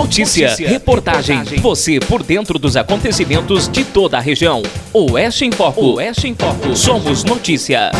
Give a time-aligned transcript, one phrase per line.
[0.00, 4.62] Notícia, reportagem, você por dentro dos acontecimentos de toda a região.
[4.94, 7.90] Oeste em Foco, Oeste em Foco, somos notícia.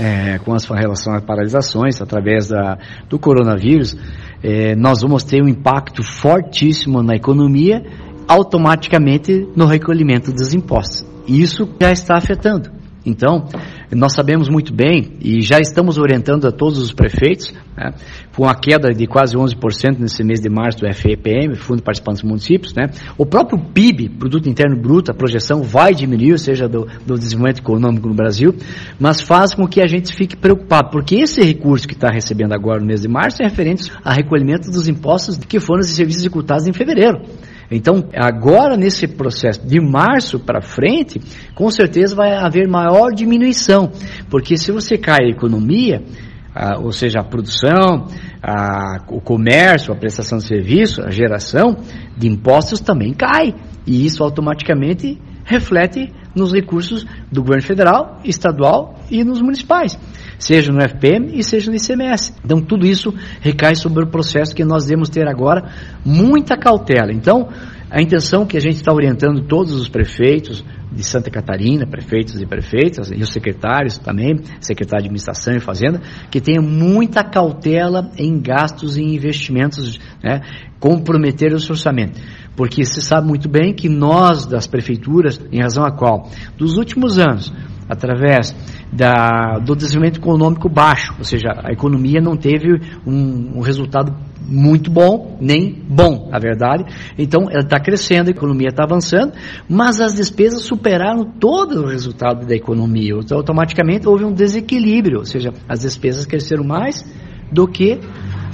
[0.00, 3.94] É, com as relação às paralisações através da, do coronavírus,
[4.42, 7.84] é, nós vamos ter um impacto fortíssimo na economia,
[8.26, 11.06] automaticamente no recolhimento dos impostos.
[11.28, 12.83] Isso já está afetando.
[13.04, 13.46] Então,
[13.94, 17.92] nós sabemos muito bem e já estamos orientando a todos os prefeitos, né,
[18.34, 22.22] com a queda de quase 11% nesse mês de março do FEPM, Fundo de Participantes
[22.22, 22.86] dos Municípios, né,
[23.18, 27.60] o próprio PIB, Produto Interno Bruto, a projeção vai diminuir, ou seja, do, do desenvolvimento
[27.60, 28.54] econômico no Brasil,
[28.98, 32.80] mas faz com que a gente fique preocupado, porque esse recurso que está recebendo agora
[32.80, 36.66] no mês de março é referente a recolhimento dos impostos que foram os serviços executados
[36.66, 37.20] em fevereiro.
[37.76, 41.20] Então, agora nesse processo de março para frente,
[41.56, 43.90] com certeza vai haver maior diminuição,
[44.30, 46.02] porque se você cai a economia,
[46.54, 48.06] ah, ou seja, a produção,
[49.08, 51.76] o comércio, a prestação de serviço, a geração
[52.16, 59.24] de impostos também cai, e isso automaticamente reflete nos recursos do governo federal, estadual e
[59.24, 59.98] nos municipais,
[60.38, 62.32] seja no FPM e seja no ICMS.
[62.44, 65.70] Então tudo isso recai sobre o processo que nós devemos ter agora
[66.04, 67.12] muita cautela.
[67.12, 67.48] Então,
[67.90, 72.46] a intenção que a gente está orientando todos os prefeitos de Santa Catarina, prefeitos e
[72.46, 78.40] prefeitas, e os secretários também, secretário de Administração e Fazenda, que tenham muita cautela em
[78.40, 80.40] gastos e investimentos, né,
[80.80, 82.20] comprometer o seu orçamento.
[82.56, 87.18] Porque se sabe muito bem que nós, das prefeituras, em razão a qual, dos últimos
[87.18, 87.23] anos,
[87.88, 88.54] através
[88.92, 94.14] da, do desenvolvimento econômico baixo, ou seja, a economia não teve um, um resultado
[94.46, 96.84] muito bom, nem bom, na verdade.
[97.18, 99.32] Então, ela está crescendo, a economia está avançando,
[99.68, 103.14] mas as despesas superaram todo o resultado da economia.
[103.18, 107.04] Então, automaticamente houve um desequilíbrio, ou seja, as despesas cresceram mais
[107.50, 107.98] do que,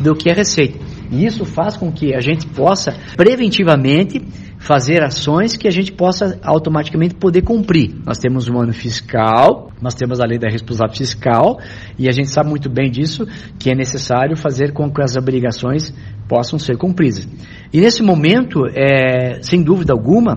[0.00, 0.78] do que a receita.
[1.10, 4.22] E isso faz com que a gente possa preventivamente
[4.58, 7.94] fazer ações que a gente possa automaticamente poder cumprir.
[8.04, 11.60] Nós temos um ano fiscal, nós temos a lei da responsabilidade fiscal
[11.98, 13.26] e a gente sabe muito bem disso
[13.58, 15.94] que é necessário fazer com que as obrigações
[16.28, 17.26] possam ser cumpridas.
[17.72, 20.36] E nesse momento, é, sem dúvida alguma,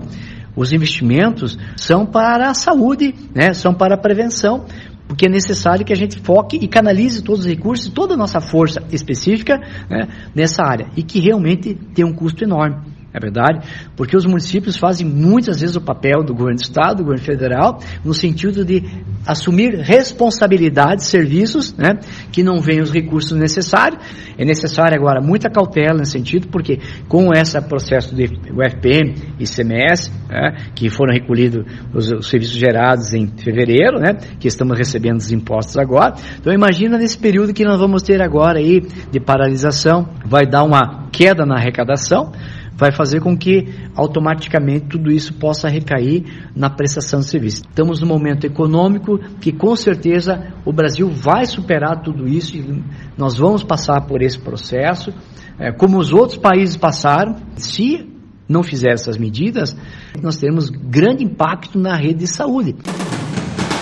[0.54, 4.66] os investimentos são para a saúde, né, são para a prevenção,
[5.08, 8.40] porque é necessário que a gente foque e canalize todos os recursos, toda a nossa
[8.40, 9.58] força específica
[9.90, 12.91] né, nessa área e que realmente tem um custo enorme.
[13.14, 13.66] É verdade?
[13.94, 17.78] Porque os municípios fazem muitas vezes o papel do governo do Estado, do governo federal,
[18.02, 18.82] no sentido de
[19.26, 21.98] assumir responsabilidades, serviços, né,
[22.32, 24.00] que não vêm os recursos necessários.
[24.38, 30.10] É necessário agora muita cautela nesse sentido, porque com esse processo de UFPM e CMS,
[30.30, 35.30] né, que foram recolhidos os, os, serviços gerados em fevereiro, né, que estamos recebendo os
[35.30, 36.14] impostos agora.
[36.40, 38.80] Então imagina nesse período que nós vamos ter agora aí
[39.10, 42.32] de paralisação, vai dar uma queda na arrecadação
[42.76, 46.24] vai fazer com que automaticamente tudo isso possa recair
[46.54, 47.62] na prestação de serviço.
[47.68, 52.82] Estamos num momento econômico que com certeza o Brasil vai superar tudo isso e
[53.16, 55.12] nós vamos passar por esse processo,
[55.58, 57.36] é, como os outros países passaram.
[57.56, 58.08] Se
[58.48, 59.76] não fizer essas medidas,
[60.20, 62.76] nós teremos grande impacto na rede de saúde.